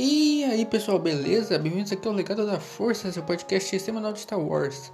[0.00, 1.58] E aí pessoal, beleza?
[1.58, 4.92] Bem-vindos aqui ao Legado da Força, seu podcast semanal de Star Wars.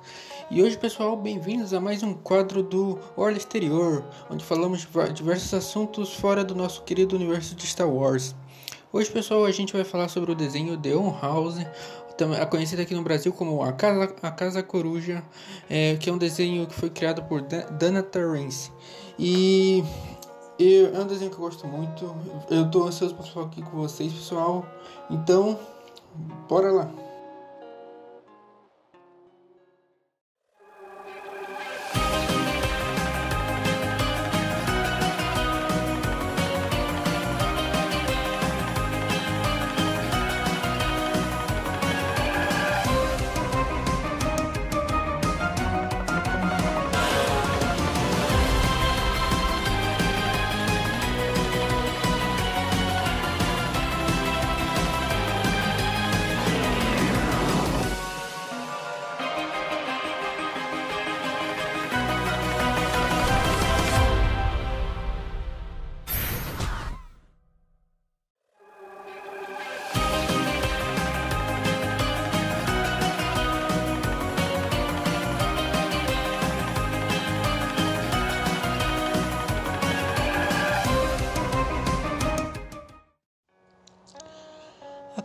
[0.51, 5.53] E hoje pessoal, bem-vindos a mais um quadro do Orla Exterior, onde falamos de diversos
[5.53, 8.35] assuntos fora do nosso querido universo de Star Wars.
[8.91, 11.57] Hoje pessoal, a gente vai falar sobre o desenho The On House,
[12.17, 15.23] também conhecida aqui no Brasil como A Casa, a Casa Coruja,
[15.69, 18.73] é, que é um desenho que foi criado por Dana Terrence.
[19.19, 19.85] E
[20.59, 22.15] eu, é um desenho que eu gosto muito.
[22.51, 24.65] Eu tô ansioso para falar aqui com vocês, pessoal.
[25.11, 25.59] Então,
[26.49, 27.04] bora lá.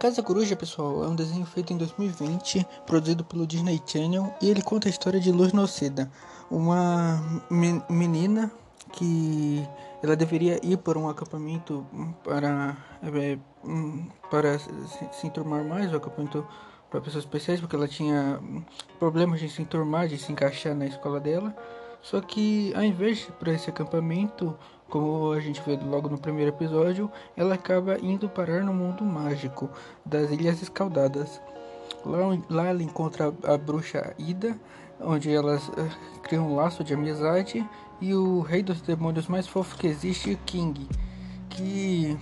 [0.10, 4.64] Casa Coruja, pessoal, é um desenho feito em 2020, produzido pelo Disney Channel, e ele
[4.64, 6.12] conta a história de Luz Noceda,
[6.50, 7.22] uma
[7.88, 8.52] menina
[8.92, 9.64] que
[10.02, 11.86] ela deveria ir para um acampamento
[12.24, 13.38] para é,
[14.32, 16.44] para se enturmar mais, o acampamento
[16.90, 18.42] para pessoas especiais, porque ela tinha
[18.98, 21.56] problemas de se enturmar, de se encaixar na escola dela.
[22.02, 24.58] Só que ao invés para esse acampamento,
[24.90, 29.70] como a gente vê logo no primeiro episódio, ela acaba indo parar no mundo mágico
[30.06, 31.42] das Ilhas Escaldadas.
[32.06, 34.60] Lá, lá ela encontra a, bruxa Ida,
[35.00, 35.90] onde elas uh,
[36.24, 37.66] criam um laço de amizade,
[38.02, 40.88] e o rei dos demônios mais fofo que existe, King,
[41.50, 42.18] que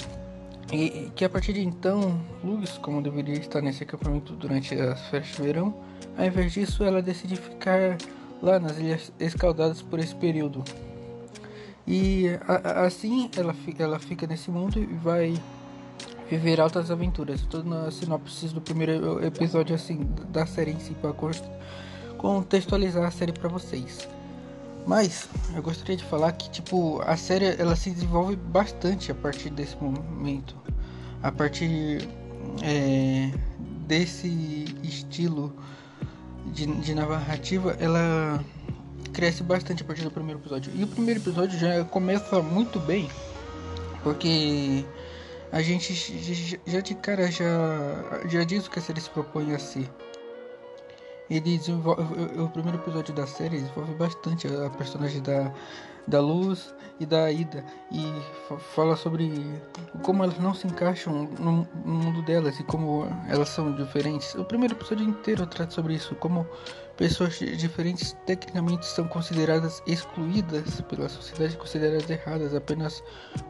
[0.71, 5.29] e, que a partir de então, Luz, como deveria estar nesse acampamento durante as férias
[5.29, 5.73] de verão,
[6.17, 7.97] ao invés disso, ela decide ficar
[8.41, 10.63] lá nas Ilhas Escaldadas por esse período.
[11.87, 15.41] E a, assim ela, ela fica nesse mundo e vai
[16.29, 17.39] viver altas aventuras.
[17.39, 21.13] Estou na sinopse do primeiro episódio assim da série em si para
[22.17, 24.07] contextualizar a série para vocês.
[24.85, 29.49] Mas eu gostaria de falar que tipo a série ela se desenvolve bastante a partir
[29.49, 30.55] desse momento,
[31.23, 32.07] a partir
[32.63, 33.31] é,
[33.85, 35.53] desse estilo
[36.53, 38.43] de, de narrativa, ela
[39.09, 40.71] cresce bastante a partir do primeiro episódio.
[40.75, 43.09] E o primeiro episódio já começa muito bem,
[44.03, 44.85] porque
[45.51, 49.59] a gente já de cara já, já diz o que a série se propõe a
[49.59, 49.89] ser.
[51.29, 52.01] Ele desenvolve,
[52.39, 55.53] o primeiro episódio da série desenvolve bastante a personagem da,
[56.07, 58.03] da Luz e da Ida e
[58.73, 59.31] fala sobre
[60.01, 64.33] como elas não se encaixam no, no mundo delas e como elas são diferentes.
[64.35, 66.47] O primeiro episódio inteiro trata sobre isso, como
[66.97, 73.03] Pessoas diferentes tecnicamente são consideradas excluídas pela sociedade, consideradas erradas apenas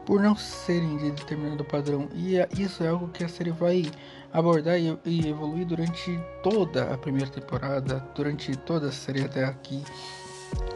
[0.04, 2.10] por não serem de determinado padrão.
[2.14, 3.90] E é, isso é algo que a série vai
[4.34, 9.82] abordar e, e evoluir durante toda a primeira temporada, durante toda a série até aqui.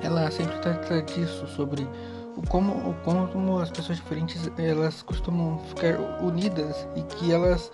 [0.03, 1.87] Ela sempre trata disso, sobre
[2.49, 7.71] como, como as pessoas diferentes elas costumam ficar unidas e que elas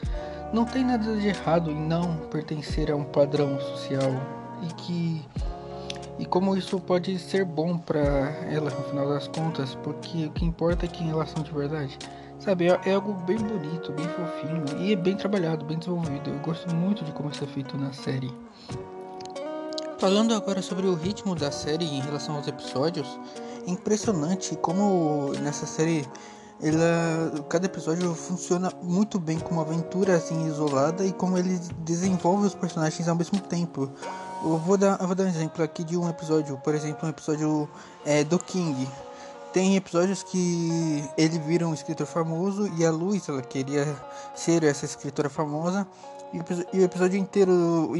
[0.53, 4.11] não tem nada de errado em não pertencer a um padrão social
[4.63, 5.25] e que
[6.19, 8.01] e como isso pode ser bom para
[8.51, 11.97] ela no final das contas, porque o que importa é que em relação de verdade,
[12.41, 16.31] sabe, é, é, algo bem bonito, bem fofinho e é bem trabalhado, bem desenvolvido.
[16.31, 18.33] Eu gosto muito de como isso é feito na série.
[19.99, 23.19] Falando agora sobre o ritmo da série em relação aos episódios,
[23.67, 26.07] é impressionante como nessa série
[26.63, 32.55] ela, cada episódio funciona muito bem como aventura assim isolada e como ele desenvolve os
[32.55, 33.91] personagens ao mesmo tempo.
[34.45, 37.11] Eu vou dar, eu vou dar um exemplo aqui de um episódio, por exemplo, um
[37.11, 37.69] episódio
[38.06, 38.89] é, do King.
[39.53, 43.97] Tem episódios que ele vira um escritor famoso e a Luz ela queria
[44.33, 45.85] ser essa escritora famosa
[46.33, 47.91] e o episódio inteiro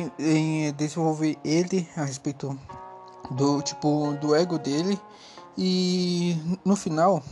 [0.77, 2.59] desenvolver ele a respeito
[3.31, 4.99] do tipo do ego dele
[5.57, 7.23] e no final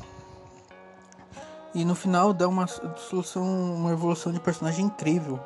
[1.75, 3.45] e no final dá uma solução
[3.75, 5.39] uma evolução de personagem incrível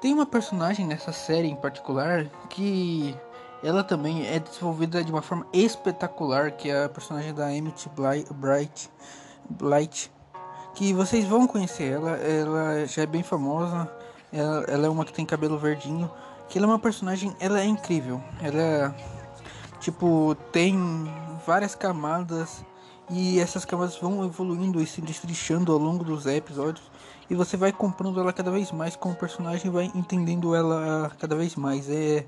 [0.00, 3.14] tem uma personagem nessa série em particular que
[3.62, 8.90] ela também é desenvolvida de uma forma espetacular, que é a personagem da Emmett Blight,
[9.50, 10.10] Blight
[10.74, 12.12] que vocês vão conhecer ela.
[12.16, 13.90] Ela já é bem famosa.
[14.32, 16.10] Ela, ela é uma que tem cabelo verdinho.
[16.48, 18.22] Que ela é uma personagem, ela é incrível.
[18.42, 18.94] Ela é,
[19.80, 20.78] tipo tem
[21.46, 22.64] várias camadas
[23.10, 26.90] e essas camadas vão evoluindo e se destrinchando ao longo dos episódios
[27.28, 31.56] e você vai comprando ela cada vez mais como personagem vai entendendo ela cada vez
[31.56, 32.24] mais é,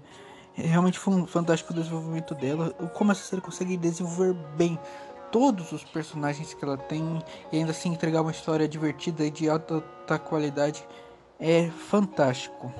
[0.58, 4.78] é realmente fantástico o desenvolvimento dela como essa série consegue desenvolver bem
[5.30, 7.22] todos os personagens que ela tem
[7.52, 10.84] e ainda assim entregar uma história divertida e de alta, alta qualidade
[11.42, 12.72] é fantástico.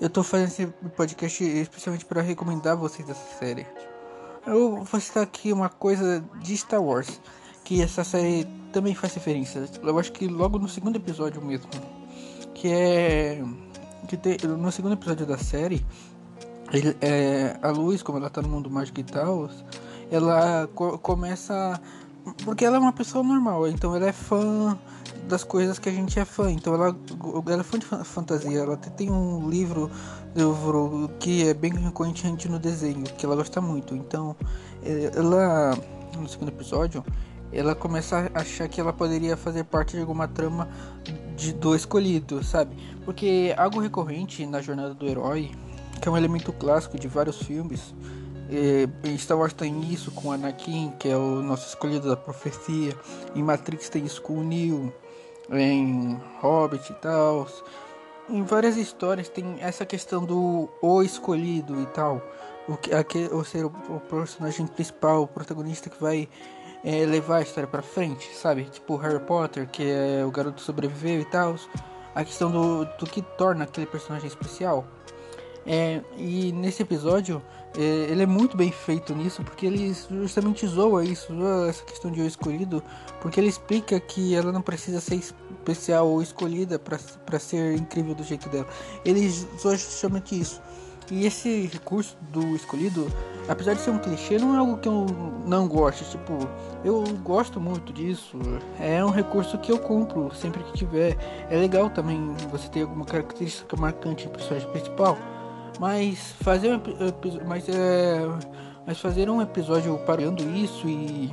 [0.00, 0.66] Eu tô fazendo esse
[0.96, 3.66] podcast especialmente para recomendar vocês essa série.
[4.46, 7.20] Eu vou citar aqui uma coisa de Star Wars,
[7.62, 9.68] que essa série também faz referência.
[9.82, 11.70] Eu acho que logo no segundo episódio mesmo,
[12.54, 13.44] que é
[14.08, 15.84] que tem, no segundo episódio da série,
[16.72, 19.50] ele, é, a Luz, como ela tá no mundo mágico e tal,
[20.10, 21.80] ela co começa.
[22.44, 24.78] Porque ela é uma pessoa normal, então ela é fã
[25.28, 26.50] das coisas que a gente é fã.
[26.50, 26.96] Então ela,
[27.46, 28.60] ela é fã de fantasia.
[28.60, 29.90] Ela até tem um livro,
[30.34, 33.94] livro que é bem recorrente no desenho, que ela gosta muito.
[33.94, 34.36] Então
[34.82, 35.78] é, ela,
[36.18, 37.04] no segundo episódio,
[37.52, 40.68] ela começa a achar que ela poderia fazer parte de alguma trama
[41.36, 42.76] de, do escolhido, sabe?
[43.04, 45.50] Porque algo recorrente na jornada do herói,
[46.00, 47.94] que é um elemento clássico de vários filmes,
[48.50, 52.94] é, Star Wars tem isso com Anakin, que é o nosso escolhido da profecia.
[53.34, 54.92] Em Matrix tem isso com o Neo.
[55.50, 57.46] Em Hobbit e tal.
[58.28, 62.22] Em várias histórias tem essa questão do o escolhido e tal.
[62.66, 66.28] O que, aquele, ou ser o, o personagem principal, o protagonista que vai
[66.82, 68.64] é, levar a história para frente, sabe?
[68.64, 71.56] Tipo Harry Potter, que é o garoto sobreviveu e tal.
[72.14, 74.86] A questão do, do que torna aquele personagem especial.
[75.66, 77.42] É, e nesse episódio
[77.76, 82.10] é, ele é muito bem feito nisso, porque ele justamente zoa isso, zoa essa questão
[82.10, 82.82] de eu escolhido,
[83.20, 88.22] porque ele explica que ela não precisa ser especial ou escolhida para ser incrível do
[88.22, 88.66] jeito dela.
[89.04, 90.60] Ele zoa justamente isso.
[91.10, 93.06] E esse recurso do escolhido,
[93.46, 95.04] apesar de ser um clichê, não é algo que eu
[95.46, 96.02] não gosto.
[96.04, 96.48] Tipo,
[96.82, 98.38] eu gosto muito disso.
[98.80, 101.18] É um recurso que eu compro sempre que tiver.
[101.50, 105.18] É legal também você ter alguma característica marcante em personagem principal.
[105.78, 106.80] Mas fazer um,
[107.46, 108.20] mas é,
[108.86, 111.32] mas fazer um episódio parando isso e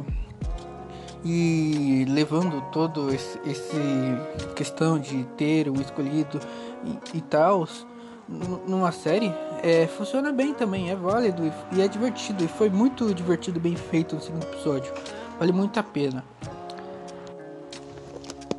[1.24, 3.80] e levando todo esse, esse
[4.56, 6.40] questão de ter um escolhido
[6.84, 7.68] e, e tal
[8.68, 12.44] numa série é, funciona bem também, é válido e, e é divertido.
[12.44, 14.92] E foi muito divertido, bem feito no segundo episódio.
[15.38, 16.24] Vale muito a pena.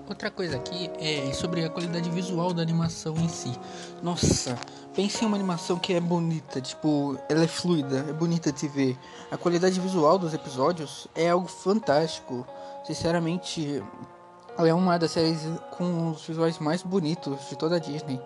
[0.09, 3.53] Outra coisa aqui é sobre a qualidade visual da animação em si.
[4.03, 4.59] Nossa,
[4.95, 8.99] pense em uma animação que é bonita, tipo, ela é fluida, é bonita de ver.
[9.31, 12.47] A qualidade visual dos episódios é algo fantástico.
[12.85, 13.83] Sinceramente,
[14.59, 15.41] ela é uma das séries
[15.71, 18.21] com os visuais mais bonitos de toda a Disney,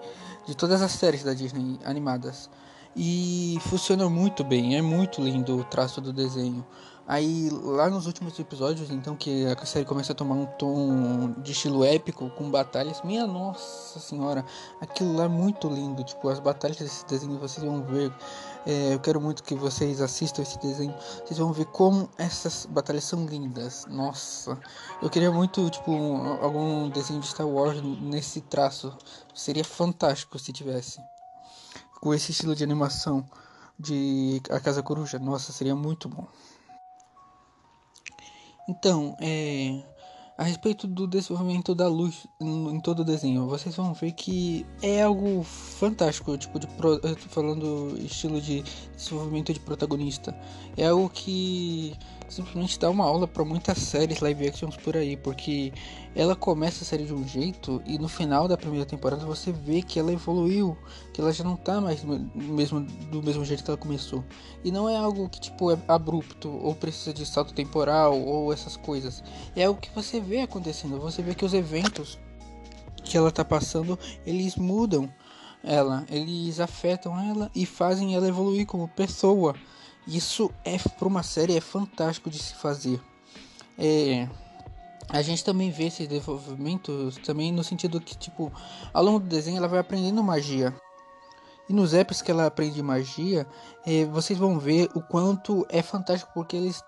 [0.46, 2.48] de todas as séries da Disney animadas.
[2.96, 6.66] E funciona muito bem, é muito lindo o traço do desenho.
[7.08, 11.52] Aí lá nos últimos episódios, então que a série começa a tomar um tom de
[11.52, 14.44] estilo épico com batalhas, minha nossa senhora,
[14.80, 18.12] aquilo lá é muito lindo, tipo as batalhas desse desenho vocês vão ver.
[18.66, 20.92] É, eu quero muito que vocês assistam esse desenho,
[21.24, 23.86] vocês vão ver como essas batalhas são lindas.
[23.88, 24.58] Nossa,
[25.00, 25.92] eu queria muito tipo
[26.42, 28.92] algum desenho de Star Wars nesse traço,
[29.32, 30.98] seria fantástico se tivesse
[32.00, 33.24] com esse estilo de animação
[33.78, 35.20] de A Casa Coruja.
[35.20, 36.26] Nossa, seria muito bom.
[38.68, 39.80] Então, é,
[40.36, 45.02] a respeito do desenvolvimento da luz em todo o desenho, vocês vão ver que é
[45.02, 48.62] algo fantástico, tipo de pro, falando estilo de
[48.96, 50.36] desenvolvimento de protagonista.
[50.76, 51.96] É algo que
[52.28, 55.72] simplesmente dá uma aula para muitas séries live actions por aí, porque
[56.14, 59.82] ela começa a série de um jeito e no final da primeira temporada você vê
[59.82, 60.76] que ela evoluiu,
[61.12, 62.02] que ela já não tá mais
[62.34, 64.24] mesmo do mesmo jeito que ela começou.
[64.64, 68.76] E não é algo que tipo é abrupto ou precisa de salto temporal ou essas
[68.76, 69.22] coisas.
[69.54, 72.18] É algo que você vê acontecendo, você vê que os eventos
[73.04, 75.08] que ela tá passando, eles mudam
[75.62, 79.54] ela, eles afetam ela e fazem ela evoluir como pessoa.
[80.06, 83.00] Isso é para uma série é fantástico de se fazer.
[83.78, 84.28] É,
[85.08, 88.52] a gente também vê esse desenvolvimento também no sentido que tipo
[88.92, 90.74] ao longo do desenho ela vai aprendendo magia
[91.68, 93.46] e nos apps que ela aprende magia,
[93.84, 96.82] é, vocês vão ver o quanto é fantástico porque eles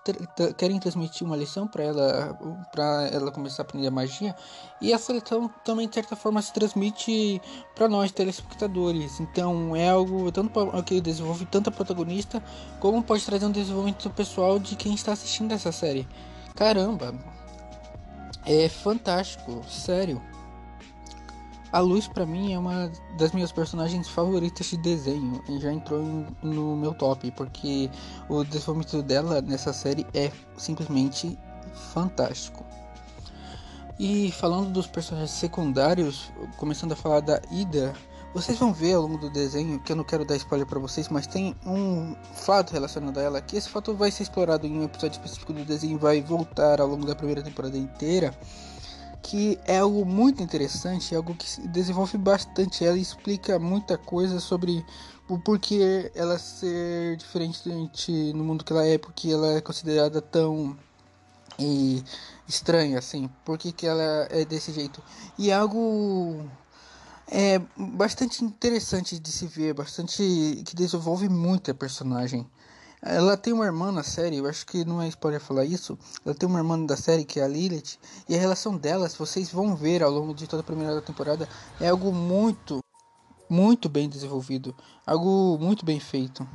[0.57, 2.37] querem transmitir uma lição para ela,
[2.71, 4.35] para ela começar a aprender magia.
[4.81, 7.41] E essa lição também de certa forma se transmite
[7.75, 9.19] para nós telespectadores.
[9.19, 10.51] Então é algo tanto
[10.83, 12.41] que desenvolve tanto a protagonista
[12.79, 16.07] como pode trazer um desenvolvimento pessoal de quem está assistindo essa série.
[16.55, 17.13] Caramba,
[18.45, 20.21] é fantástico, sério.
[21.71, 26.25] A Luz para mim é uma das minhas personagens favoritas de desenho e já entrou
[26.41, 27.91] no meu top porque
[28.27, 31.37] o desenvolvimento dela nessa série é simplesmente
[31.93, 32.65] fantástico.
[33.99, 37.93] E falando dos personagens secundários, começando a falar da Ida,
[38.33, 41.09] vocês vão ver ao longo do desenho, que eu não quero dar spoiler para vocês,
[41.09, 44.83] mas tem um fato relacionado a ela, que esse fato vai ser explorado em um
[44.83, 48.33] episódio específico do desenho vai voltar ao longo da primeira temporada inteira,
[49.21, 54.85] que é algo muito interessante, algo que se desenvolve bastante, ela explica muita coisa sobre
[55.27, 57.69] o porquê ela ser diferente
[58.33, 60.77] no mundo que ela é, porque ela é considerada tão
[61.59, 62.03] e
[62.47, 65.03] estranha assim, porque que ela é desse jeito.
[65.37, 66.49] E é algo
[67.31, 72.47] é bastante interessante de se ver, bastante que desenvolve muito a personagem.
[73.01, 75.97] Ela tem uma irmã na série, eu acho que não é spoiler falar isso.
[76.25, 79.51] Ela tem uma irmã da série que é a Lilith, e a relação delas, vocês
[79.51, 81.47] vão ver ao longo de toda a primeira temporada,
[81.79, 82.83] é algo muito,
[83.49, 84.75] muito bem desenvolvido,
[85.05, 86.47] algo muito bem feito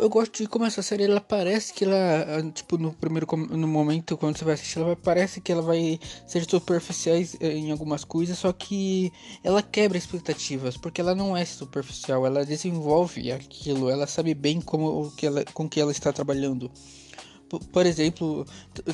[0.00, 4.16] eu gosto de como essa série ela parece que ela, tipo, no primeiro no momento
[4.16, 8.38] quando você vai assistir, ela parece que ela vai ser superficiais eh, em algumas coisas,
[8.38, 9.12] só que
[9.42, 15.10] ela quebra expectativas, porque ela não é superficial, ela desenvolve aquilo, ela sabe bem como
[15.16, 16.70] que ela, com que ela está trabalhando.
[17.48, 18.46] Por, por exemplo,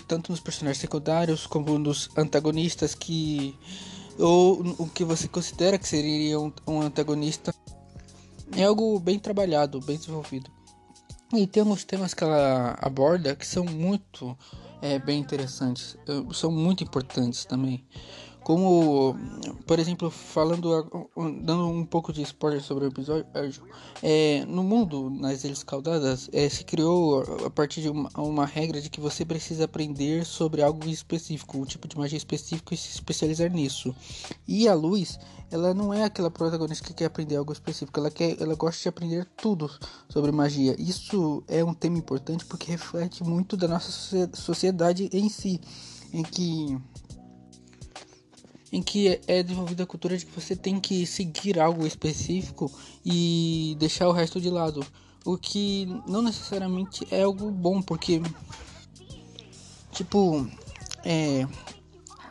[0.07, 3.55] tanto nos personagens secundários como nos antagonistas que
[4.19, 7.55] ou o que você considera que seria um, um antagonista
[8.57, 10.51] é algo bem trabalhado, bem desenvolvido.
[11.35, 14.37] E tem alguns temas que ela aborda que são muito
[14.83, 17.83] é, bem interessantes, eh, são muito importantes também.
[18.45, 19.17] Como,
[19.67, 20.69] por exemplo, falando,
[21.43, 23.25] dando um pouco de spoiler sobre o episódio,
[24.03, 28.81] é, no mundo, nas Ilhas Caldadas, é, se criou a partir de uma, uma, regra
[28.81, 32.89] de que você precisa aprender sobre algo específico, um tipo de magia específico e se
[32.91, 33.95] especializar nisso.
[34.47, 35.21] E a luz,
[35.51, 38.89] ela não é aquela protagonista que quer aprender algo específico, ela, quer, ela gosta de
[38.89, 39.71] aprender tudo
[40.09, 40.75] sobre magia.
[40.81, 45.61] Isso é um tema importante porque reflete muito da nossa sociedade em si,
[46.13, 46.77] em que
[48.73, 52.73] em que é desenvolvida a cultura de que você tem que seguir algo específico
[53.05, 54.85] e deixar o resto de lado.
[55.25, 58.23] O que não necessariamente é algo bom, porque
[59.93, 60.49] tipo
[61.05, 61.47] é,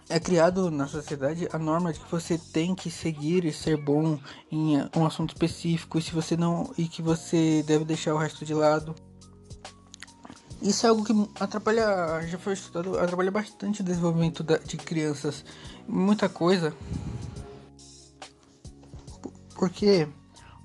[0.10, 4.20] é criado na sociedade a norma de que você tem que seguir e ser bom
[4.52, 8.44] em um assunto específico e se você não e que você deve deixar o resto
[8.44, 8.96] de lado.
[10.62, 15.44] Isso é algo que atrapalha, já foi estudado, atrapalha bastante o desenvolvimento da, de crianças.
[15.92, 16.74] Muita coisa.
[19.56, 20.08] Porque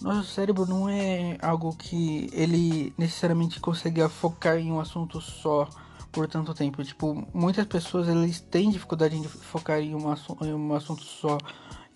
[0.01, 5.69] nosso cérebro não é algo que ele necessariamente consegue focar em um assunto só
[6.13, 6.85] por tanto tempo.
[6.85, 11.39] Tipo, muitas pessoas eles têm dificuldade de focar em, uma, em um assunto só,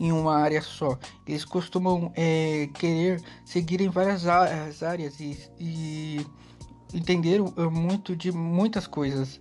[0.00, 0.98] em uma área só.
[1.24, 6.26] Eles costumam é, querer seguir em várias áreas e, e
[6.92, 9.40] entender eh, muito de muitas coisas.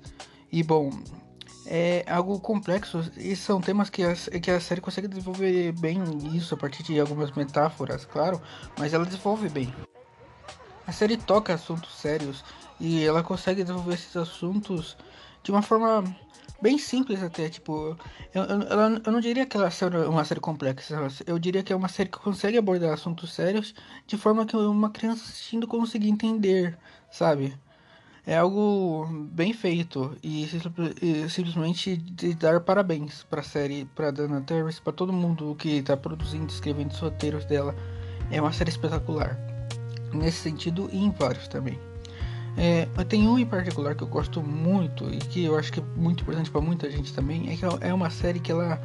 [0.51, 0.91] E bom,
[1.71, 6.01] é algo complexo e são temas que a, que a série consegue desenvolver bem
[6.33, 8.41] isso a partir de algumas metáforas, claro,
[8.77, 9.71] mas ela desenvolve bem.
[10.87, 12.43] A série toca assuntos sérios
[12.79, 14.97] e ela consegue desenvolver esses assuntos
[15.43, 16.03] de uma forma
[16.59, 17.95] bem simples até, tipo,
[18.33, 20.97] eu, eu, eu não diria que ela é uma série complexa,
[21.27, 23.75] eu diria que é uma série que consegue abordar assuntos sérios
[24.07, 26.75] de forma que uma criança assistindo consiga entender,
[27.11, 27.55] sabe?
[28.29, 30.43] É algo bem feito e,
[31.01, 35.77] e simplesmente de dar parabéns para a série, para Dana Terrace, para todo mundo que
[35.77, 37.75] está produzindo, escrevendo os roteiros dela.
[38.29, 39.35] É uma série espetacular.
[40.13, 41.79] Nesse sentido e em vários também.
[42.55, 45.83] É, tem um em particular que eu gosto muito e que eu acho que é
[45.95, 48.79] muito importante para muita gente também, é que é uma série que ela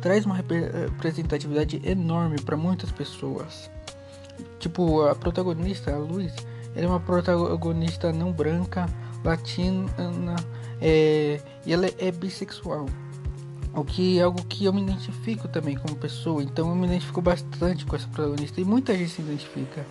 [0.00, 3.70] traz uma representatividade enorme para muitas pessoas.
[4.58, 6.32] Tipo, a protagonista, a Luz,
[6.76, 8.86] ela é uma protagonista não branca,
[9.24, 10.36] latina,
[10.80, 12.86] é, e ela é bissexual.
[13.74, 17.20] O que é algo que eu me identifico também como pessoa, então eu me identifico
[17.22, 19.86] bastante com essa protagonista e muita gente se identifica.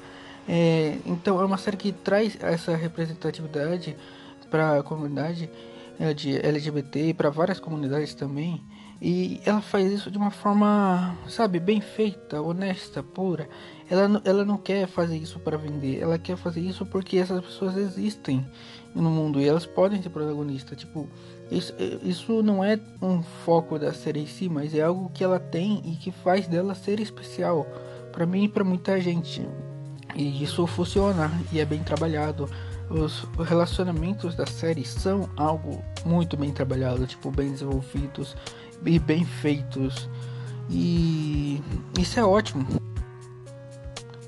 [0.48, 3.96] É, então é uma série que traz essa representatividade
[4.50, 5.50] para a comunidade
[6.00, 8.64] é, de LGBT e para várias comunidades também.
[9.02, 13.48] E ela faz isso de uma forma, sabe, bem feita, honesta, pura.
[13.90, 17.76] Ela, ela não quer fazer isso para vender, ela quer fazer isso porque essas pessoas
[17.78, 18.46] existem
[18.96, 20.78] no mundo e elas podem ser protagonistas.
[20.78, 21.10] Tipo,
[21.52, 21.74] isso,
[22.04, 25.82] isso não é um foco da série em si, mas é algo que ela tem
[25.86, 27.68] e que faz dela ser especial
[28.12, 29.46] para mim e para muita gente.
[30.16, 32.50] E isso funciona e é bem trabalhado.
[32.90, 38.36] Os relacionamentos da série são algo muito bem trabalhado, tipo, bem desenvolvidos
[38.86, 40.10] e bem feitos.
[40.70, 41.62] E
[42.00, 42.66] isso é ótimo.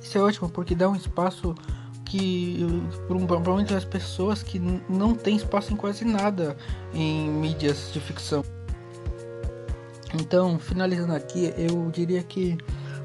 [0.02, 1.54] Isso é ótimo porque dá um espaço
[2.06, 2.66] que
[3.08, 4.60] para muitas pessoas que
[4.90, 6.56] não tem espaço em quase nada
[6.94, 8.44] em mídias de ficção.
[10.14, 12.58] Então, finalizando aqui, eu diria que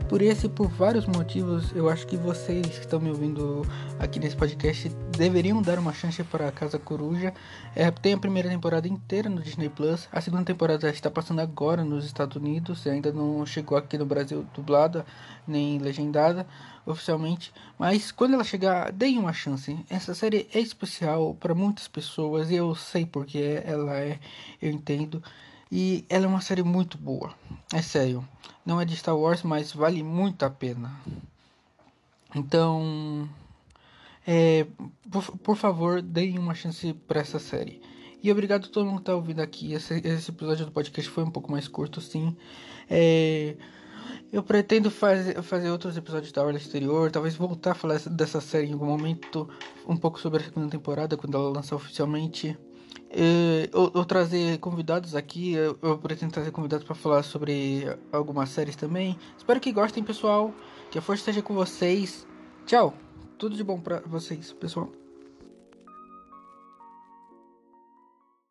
[0.08, 3.66] por esse e por vários motivos, eu acho que vocês que estão me ouvindo
[3.98, 7.32] aqui nesse podcast deveriam dar uma chance para Casa Coruja.
[7.74, 11.84] É, tem a primeira temporada inteira no Disney Plus, a segunda temporada está passando agora
[11.84, 15.06] nos Estados Unidos, ainda não chegou aqui no Brasil dublada
[15.46, 16.46] nem legendada
[16.84, 19.78] oficialmente, mas quando ela chegar, deem uma chance.
[19.88, 24.18] Essa série é especial para muitas pessoas e eu sei porque ela é,
[24.60, 25.22] eu entendo.
[25.70, 27.32] E ela é uma série muito boa.
[27.72, 28.22] É sério.
[28.64, 30.92] Não é de Star Wars, mas vale muito a pena.
[32.34, 33.28] Então,
[34.26, 34.66] é,
[35.10, 37.80] por, por favor, deem uma chance para essa série.
[38.22, 39.72] E obrigado a todo mundo que está ouvindo aqui.
[39.72, 42.36] Esse, esse, episódio do podcast foi um pouco mais curto, sim.
[42.88, 43.56] É,
[44.32, 48.68] eu pretendo fazer, fazer outros episódios da Orla Exterior, talvez voltar a falar dessa série
[48.68, 49.48] em algum momento,
[49.86, 52.56] um pouco sobre a segunda temporada, quando ela lançar oficialmente.
[53.10, 55.52] É, ou, ou, trazer convidados aqui.
[55.52, 59.18] Eu, eu pretendo trazer convidados para falar sobre algumas séries também.
[59.36, 60.54] Espero que gostem, pessoal.
[60.90, 62.26] Que a força esteja com vocês.
[62.64, 63.11] Tchau.
[63.42, 65.01] Tudo de bom para vocês, pessoal.